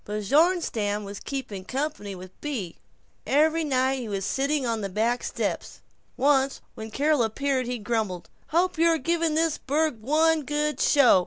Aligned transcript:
Bjornstam 0.03 1.03
was 1.05 1.19
"keeping 1.19 1.63
company" 1.63 2.15
with 2.15 2.31
Bea. 2.41 2.75
Every 3.27 3.63
night 3.63 3.97
he 3.99 4.09
was 4.09 4.25
sitting 4.25 4.65
on 4.65 4.81
the 4.81 4.89
back 4.89 5.21
steps. 5.23 5.81
Once 6.17 6.59
when 6.73 6.89
Carol 6.89 7.21
appeared 7.21 7.67
he 7.67 7.77
grumbled, 7.77 8.27
"Hope 8.47 8.79
you're 8.79 8.97
going 8.97 9.03
to 9.03 9.27
give 9.27 9.35
this 9.35 9.59
burg 9.59 10.01
one 10.01 10.41
good 10.41 10.79
show. 10.81 11.19